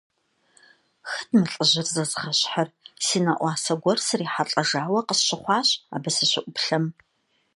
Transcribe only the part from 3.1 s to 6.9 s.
нэӀуасэ гуэр срихьэлӀэжауэ къысщыхъуащ, абы сыщыӀуплъэм.